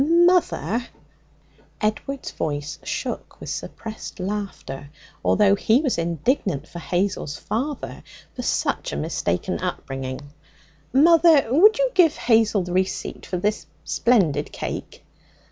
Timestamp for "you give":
11.77-12.15